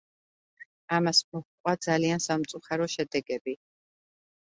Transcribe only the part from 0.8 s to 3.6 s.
ამას მოჰყვა ძალიან სამწუხარო შედეგები.